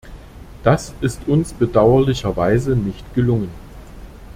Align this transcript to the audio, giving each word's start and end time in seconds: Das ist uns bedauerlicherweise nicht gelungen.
Das 0.63 0.95
ist 1.01 1.27
uns 1.27 1.53
bedauerlicherweise 1.53 2.75
nicht 2.75 3.13
gelungen. 3.13 3.49